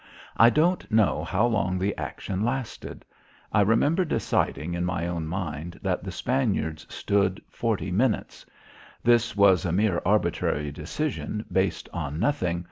[0.35, 3.05] I don't know how long the action lasted.
[3.51, 8.43] I remember deciding in my own mind that the Spaniards stood forty minutes.
[9.03, 12.59] This was a mere arbitrary decision based on nothing.